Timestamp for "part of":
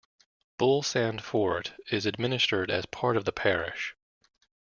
2.87-3.23